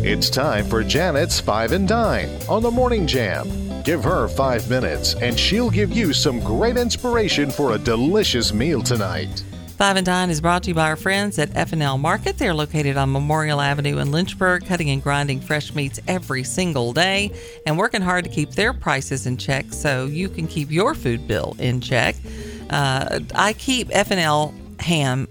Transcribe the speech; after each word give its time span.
It's 0.00 0.30
time 0.30 0.64
for 0.64 0.84
Janet's 0.84 1.40
Five 1.40 1.72
and 1.72 1.86
Dine 1.88 2.30
on 2.48 2.62
the 2.62 2.70
Morning 2.70 3.04
Jam. 3.04 3.82
Give 3.82 4.04
her 4.04 4.28
five 4.28 4.70
minutes 4.70 5.14
and 5.14 5.36
she'll 5.36 5.70
give 5.70 5.90
you 5.90 6.12
some 6.12 6.38
great 6.38 6.76
inspiration 6.76 7.50
for 7.50 7.72
a 7.72 7.78
delicious 7.78 8.52
meal 8.52 8.80
tonight. 8.80 9.42
Five 9.76 9.96
and 9.96 10.06
Dine 10.06 10.30
is 10.30 10.40
brought 10.40 10.62
to 10.62 10.68
you 10.68 10.74
by 10.74 10.86
our 10.88 10.94
friends 10.94 11.36
at 11.40 11.54
F&L 11.56 11.98
Market. 11.98 12.38
They're 12.38 12.54
located 12.54 12.96
on 12.96 13.10
Memorial 13.10 13.60
Avenue 13.60 13.98
in 13.98 14.12
Lynchburg, 14.12 14.66
cutting 14.66 14.88
and 14.90 15.02
grinding 15.02 15.40
fresh 15.40 15.74
meats 15.74 15.98
every 16.06 16.44
single 16.44 16.92
day 16.92 17.32
and 17.66 17.76
working 17.76 18.00
hard 18.00 18.22
to 18.24 18.30
keep 18.30 18.52
their 18.52 18.72
prices 18.72 19.26
in 19.26 19.36
check 19.36 19.72
so 19.72 20.06
you 20.06 20.28
can 20.28 20.46
keep 20.46 20.70
your 20.70 20.94
food 20.94 21.26
bill 21.26 21.56
in 21.58 21.80
check. 21.80 22.14
Uh, 22.70 23.18
I 23.34 23.52
keep 23.52 23.88
F&L 23.90 24.54
ham 24.78 25.26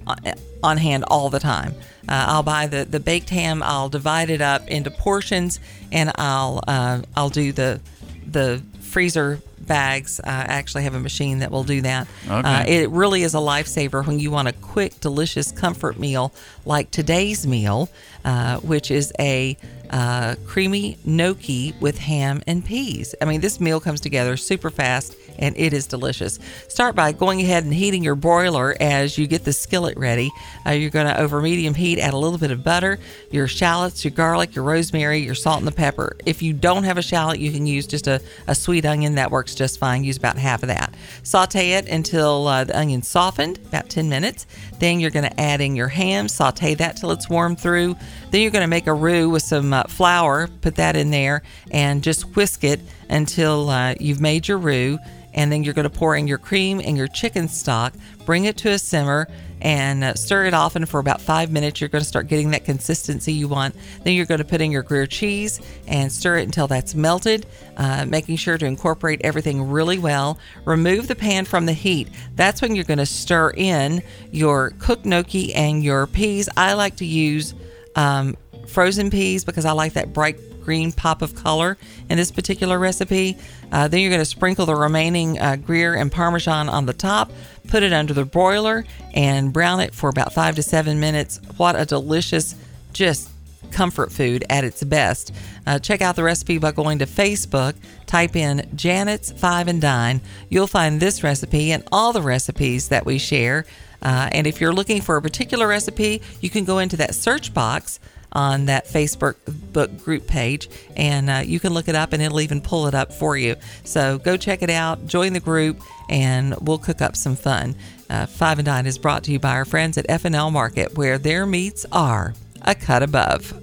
on 0.63 0.77
hand 0.77 1.03
all 1.07 1.29
the 1.29 1.39
time. 1.39 1.73
Uh, 2.07 2.25
I'll 2.27 2.43
buy 2.43 2.67
the, 2.67 2.85
the 2.85 2.99
baked 2.99 3.29
ham. 3.29 3.61
I'll 3.63 3.89
divide 3.89 4.29
it 4.29 4.41
up 4.41 4.67
into 4.67 4.89
portions, 4.91 5.59
and 5.91 6.11
I'll 6.15 6.63
uh, 6.67 7.01
I'll 7.15 7.29
do 7.29 7.51
the 7.51 7.81
the 8.25 8.61
freezer 8.79 9.41
bags. 9.59 10.19
I 10.23 10.29
actually 10.29 10.83
have 10.83 10.95
a 10.95 10.99
machine 10.99 11.39
that 11.39 11.51
will 11.51 11.63
do 11.63 11.81
that. 11.81 12.07
Okay. 12.25 12.33
Uh, 12.33 12.63
it 12.65 12.89
really 12.89 13.23
is 13.23 13.33
a 13.33 13.39
lifesaver 13.39 14.05
when 14.05 14.19
you 14.19 14.31
want 14.31 14.47
a 14.47 14.53
quick, 14.53 14.99
delicious 15.01 15.51
comfort 15.51 15.99
meal 15.99 16.33
like 16.65 16.89
today's 16.89 17.45
meal, 17.45 17.89
uh, 18.25 18.57
which 18.59 18.89
is 18.89 19.11
a 19.19 19.57
uh, 19.89 20.35
creamy 20.45 20.97
gnocchi 21.05 21.73
with 21.79 21.97
ham 21.99 22.41
and 22.47 22.65
peas. 22.65 23.13
I 23.21 23.25
mean, 23.25 23.41
this 23.41 23.59
meal 23.59 23.79
comes 23.79 24.01
together 24.01 24.37
super 24.37 24.69
fast 24.69 25.15
and 25.37 25.57
it 25.57 25.73
is 25.73 25.87
delicious. 25.87 26.39
Start 26.67 26.95
by 26.95 27.11
going 27.11 27.41
ahead 27.41 27.63
and 27.63 27.73
heating 27.73 28.03
your 28.03 28.15
broiler 28.15 28.75
as 28.79 29.17
you 29.17 29.27
get 29.27 29.43
the 29.43 29.53
skillet 29.53 29.97
ready. 29.97 30.31
Uh, 30.65 30.71
you're 30.71 30.89
going 30.89 31.07
to 31.07 31.19
over 31.19 31.41
medium 31.41 31.73
heat, 31.73 31.99
add 31.99 32.13
a 32.13 32.17
little 32.17 32.37
bit 32.37 32.51
of 32.51 32.63
butter, 32.63 32.99
your 33.31 33.47
shallots, 33.47 34.03
your 34.03 34.11
garlic, 34.11 34.55
your 34.55 34.63
rosemary, 34.63 35.19
your 35.19 35.35
salt, 35.35 35.59
and 35.59 35.67
the 35.67 35.71
pepper. 35.71 36.17
If 36.25 36.41
you 36.41 36.53
don't 36.53 36.83
have 36.83 36.97
a 36.97 37.01
shallot, 37.01 37.39
you 37.39 37.51
can 37.51 37.65
use 37.65 37.87
just 37.87 38.07
a, 38.07 38.21
a 38.47 38.55
sweet 38.55 38.85
onion. 38.85 39.15
That 39.15 39.31
works 39.31 39.55
just 39.55 39.79
fine. 39.79 40.03
Use 40.03 40.17
about 40.17 40.37
half 40.37 40.63
of 40.63 40.67
that. 40.67 40.93
Saute 41.23 41.73
it 41.73 41.87
until 41.87 42.47
uh, 42.47 42.63
the 42.63 42.77
onion's 42.77 43.07
softened, 43.07 43.57
about 43.59 43.89
10 43.89 44.09
minutes. 44.09 44.45
Then 44.79 44.99
you're 44.99 45.11
going 45.11 45.29
to 45.29 45.39
add 45.39 45.61
in 45.61 45.75
your 45.75 45.87
ham, 45.87 46.27
saute 46.27 46.75
that 46.75 46.97
till 46.97 47.11
it's 47.11 47.29
warm 47.29 47.55
through. 47.55 47.95
Then 48.31 48.41
you're 48.41 48.51
going 48.51 48.63
to 48.63 48.67
make 48.67 48.87
a 48.87 48.93
roux 48.93 49.29
with 49.29 49.43
some 49.43 49.73
uh, 49.73 49.83
flour, 49.83 50.47
put 50.61 50.75
that 50.75 50.95
in 50.95 51.11
there, 51.11 51.43
and 51.71 52.03
just 52.03 52.35
whisk 52.35 52.63
it 52.63 52.79
until 53.09 53.69
uh, 53.69 53.95
you've 53.99 54.21
made 54.21 54.47
your 54.47 54.57
roux. 54.57 54.99
And 55.33 55.51
then 55.51 55.63
you're 55.63 55.75
going 55.75 55.83
to 55.83 55.89
pour 55.91 56.15
in 56.15 56.27
your 56.27 56.39
cream 56.39 56.81
and 56.83 56.97
your 56.97 57.07
chicken 57.07 57.47
stock, 57.47 57.93
bring 58.25 58.45
it 58.45 58.57
to 58.57 58.69
a 58.69 58.79
simmer, 58.79 59.27
and 59.61 60.03
uh, 60.03 60.13
stir 60.15 60.45
it 60.45 60.53
often 60.53 60.85
for 60.85 60.99
about 60.99 61.21
five 61.21 61.51
minutes. 61.51 61.79
You're 61.79 61.89
going 61.89 62.01
to 62.01 62.07
start 62.07 62.27
getting 62.27 62.51
that 62.51 62.65
consistency 62.65 63.33
you 63.33 63.47
want. 63.47 63.75
Then 64.03 64.13
you're 64.13 64.25
going 64.25 64.39
to 64.39 64.45
put 64.45 64.61
in 64.61 64.71
your 64.71 64.81
Gruyere 64.81 65.05
cheese 65.05 65.61
and 65.87 66.11
stir 66.11 66.37
it 66.37 66.43
until 66.43 66.67
that's 66.67 66.95
melted, 66.95 67.45
uh, 67.75 68.05
making 68.07 68.37
sure 68.37 68.57
to 68.57 68.65
incorporate 68.65 69.21
everything 69.23 69.69
really 69.69 69.99
well. 69.99 70.39
Remove 70.65 71.07
the 71.07 71.15
pan 71.15 71.45
from 71.45 71.67
the 71.67 71.73
heat. 71.73 72.07
That's 72.35 72.61
when 72.61 72.75
you're 72.75 72.85
going 72.85 72.97
to 72.97 73.05
stir 73.05 73.51
in 73.51 74.01
your 74.31 74.71
cooked 74.79 75.05
gnocchi 75.05 75.53
and 75.53 75.83
your 75.83 76.07
peas. 76.07 76.49
I 76.57 76.73
like 76.73 76.95
to 76.97 77.05
use 77.05 77.53
um, 77.95 78.35
frozen 78.67 79.09
peas 79.09 79.43
because 79.43 79.65
I 79.65 79.71
like 79.71 79.93
that 79.93 80.13
bright 80.13 80.39
green 80.67 80.91
pop 80.91 81.21
of 81.21 81.33
color 81.33 81.77
in 82.09 82.17
this 82.17 82.29
particular 82.29 82.77
recipe. 82.77 83.37
Uh, 83.71 83.87
then 83.87 84.01
you're 84.01 84.09
going 84.09 84.19
to 84.19 84.25
sprinkle 84.25 84.65
the 84.65 84.75
remaining 84.75 85.39
uh, 85.39 85.55
and 85.65 86.11
Parmesan 86.11 86.67
on 86.67 86.85
the 86.85 86.91
top, 86.91 87.31
put 87.69 87.83
it 87.83 87.93
under 87.93 88.13
the 88.13 88.25
broiler, 88.25 88.83
and 89.13 89.53
brown 89.53 89.79
it 89.79 89.95
for 89.95 90.09
about 90.09 90.33
five 90.33 90.55
to 90.55 90.61
seven 90.61 90.99
minutes. 90.99 91.39
What 91.55 91.79
a 91.79 91.85
delicious, 91.85 92.53
just 92.91 93.29
comfort 93.71 94.11
food 94.11 94.43
at 94.49 94.65
its 94.65 94.83
best. 94.83 95.33
Uh, 95.65 95.79
check 95.79 96.01
out 96.01 96.17
the 96.17 96.23
recipe 96.23 96.57
by 96.57 96.73
going 96.73 96.99
to 96.99 97.05
Facebook, 97.05 97.75
type 98.05 98.35
in 98.35 98.69
Janet's 98.75 99.31
Five 99.31 99.69
and 99.69 99.81
Dine. 99.81 100.19
You'll 100.49 100.67
find 100.67 100.99
this 100.99 101.23
recipe 101.23 101.71
and 101.71 101.87
all 101.93 102.11
the 102.11 102.21
recipes 102.21 102.89
that 102.89 103.05
we 103.05 103.19
share. 103.19 103.65
Uh, 104.01 104.29
and 104.33 104.45
if 104.45 104.59
you're 104.59 104.73
looking 104.73 104.99
for 104.99 105.15
a 105.15 105.21
particular 105.21 105.65
recipe, 105.65 106.21
you 106.41 106.49
can 106.49 106.65
go 106.65 106.79
into 106.79 106.97
that 106.97 107.15
search 107.15 107.53
box 107.53 108.01
on 108.31 108.65
that 108.65 108.85
Facebook 108.85 109.35
book 109.73 110.03
group 110.03 110.27
page, 110.27 110.69
and 110.95 111.29
uh, 111.29 111.41
you 111.45 111.59
can 111.59 111.73
look 111.73 111.87
it 111.87 111.95
up, 111.95 112.13
and 112.13 112.21
it'll 112.21 112.41
even 112.41 112.61
pull 112.61 112.87
it 112.87 112.93
up 112.93 113.13
for 113.13 113.37
you. 113.37 113.55
So 113.83 114.17
go 114.17 114.37
check 114.37 114.61
it 114.61 114.69
out, 114.69 115.07
join 115.07 115.33
the 115.33 115.39
group, 115.39 115.81
and 116.09 116.55
we'll 116.61 116.77
cook 116.77 117.01
up 117.01 117.15
some 117.15 117.35
fun. 117.35 117.75
Uh, 118.09 118.25
Five 118.25 118.59
and 118.59 118.65
Dine 118.65 118.85
is 118.85 118.97
brought 118.97 119.23
to 119.25 119.31
you 119.31 119.39
by 119.39 119.51
our 119.51 119.65
friends 119.65 119.97
at 119.97 120.05
F&L 120.07 120.51
Market, 120.51 120.97
where 120.97 121.17
their 121.17 121.45
meats 121.45 121.85
are 121.91 122.33
a 122.61 122.75
cut 122.75 123.03
above. 123.03 123.53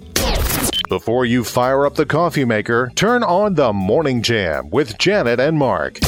Before 0.88 1.24
you 1.24 1.44
fire 1.44 1.86
up 1.86 1.94
the 1.94 2.06
coffee 2.06 2.44
maker, 2.44 2.92
turn 2.94 3.22
on 3.22 3.54
the 3.54 3.72
Morning 3.72 4.22
Jam 4.22 4.70
with 4.70 4.98
Janet 4.98 5.40
and 5.40 5.58
Mark 5.58 5.98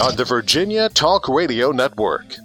on 0.00 0.16
the 0.16 0.24
Virginia 0.24 0.88
Talk 0.88 1.28
Radio 1.28 1.72
Network. 1.72 2.36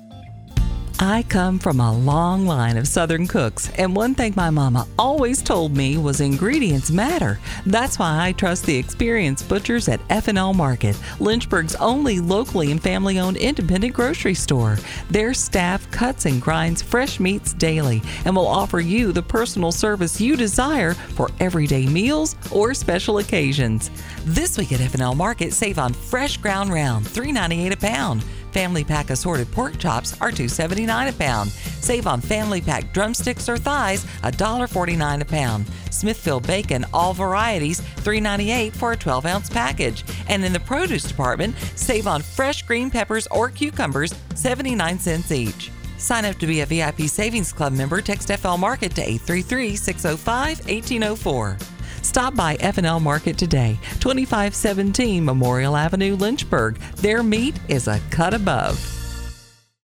I 1.00 1.24
come 1.24 1.60
from 1.60 1.82
a 1.82 1.92
long 1.92 2.48
line 2.48 2.78
of 2.78 2.88
Southern 2.88 3.28
cooks, 3.28 3.70
and 3.78 3.94
one 3.94 4.16
thing 4.16 4.34
my 4.38 4.50
mama 4.50 4.88
always 4.98 5.42
told 5.42 5.76
me 5.76 5.98
was 5.98 6.22
ingredients 6.22 6.90
matter. 6.90 7.38
That's 7.66 8.00
why 8.00 8.26
I 8.26 8.32
trust 8.32 8.66
the 8.66 8.78
experienced 8.78 9.50
butchers 9.50 9.90
at 9.90 10.00
F&L 10.10 10.54
Market, 10.54 10.98
Lynchburg's 11.20 11.76
only 11.76 12.22
locally 12.22 12.72
and 12.72 12.82
family-owned 12.82 13.36
independent 13.36 13.94
grocery 13.94 14.36
store. 14.36 14.78
Their 15.10 15.34
staff 15.34 15.90
cuts 15.92 16.28
and 16.28 16.42
grinds 16.42 16.82
fresh 16.82 17.20
meats 17.20 17.52
daily 17.52 18.02
and 18.24 18.34
will 18.34 18.48
offer 18.48 18.80
you 18.80 19.12
the 19.12 19.22
personal 19.22 19.74
service 19.74 20.22
you 20.22 20.38
desire 20.38 20.94
for 20.94 21.30
everyday 21.42 21.88
meals 21.88 22.38
or 22.54 22.74
special 22.74 23.18
occasions. 23.18 23.92
This 24.24 24.58
week 24.58 24.72
at 24.72 24.80
F&L 24.80 25.16
Market, 25.16 25.52
save 25.52 25.78
on 25.78 25.92
fresh 25.92 26.38
ground 26.38 26.72
round, 26.72 27.06
$3.98 27.06 27.74
a 27.74 27.78
pound. 27.78 28.24
Family 28.56 28.86
pack 28.86 29.10
assorted 29.10 29.52
pork 29.52 29.78
chops 29.80 30.14
are 30.22 30.32
$2.79 30.32 31.10
a 31.10 31.14
pound. 31.18 31.52
Save 31.52 32.08
on 32.08 32.22
family 32.22 32.62
pack 32.62 32.94
drumsticks 32.94 33.50
or 33.50 33.58
thighs, 33.58 34.06
$1.49 34.24 35.22
a 35.22 35.26
pound. 35.26 35.66
Smithfield 35.92 36.48
bacon, 36.48 36.86
all 36.94 37.14
varieties, 37.14 37.82
$3.98 37.82 38.72
for 38.72 38.94
a 38.94 38.96
12 38.96 39.26
ounce 39.26 39.50
package. 39.50 40.06
And 40.30 40.46
in 40.46 40.54
the 40.54 40.62
produce 40.62 41.04
department, 41.04 41.58
save 41.76 42.08
on 42.08 42.22
fresh 42.22 42.62
green 42.62 42.90
peppers 42.90 43.28
or 43.28 43.50
cucumbers, 43.50 44.16
79 44.36 45.00
cents 45.00 45.34
each. 45.34 45.70
Sign 45.98 46.24
up 46.24 46.38
to 46.38 46.48
be 46.48 46.62
a 46.62 46.66
VIP 46.66 47.10
Savings 47.10 47.52
Club 47.52 47.74
member. 47.74 48.00
Text 48.00 48.32
FL 48.32 48.56
Market 48.56 48.96
to 48.96 49.02
833 49.02 49.76
605 49.76 50.60
1804. 50.60 51.75
Stop 52.06 52.36
by 52.36 52.56
F&L 52.60 53.00
Market 53.00 53.36
today, 53.36 53.80
2517 54.00 55.26
Memorial 55.26 55.76
Avenue, 55.76 56.16
Lynchburg. 56.16 56.78
Their 56.98 57.24
meat 57.24 57.60
is 57.68 57.88
a 57.88 58.00
cut 58.12 58.36
above. 58.36 58.95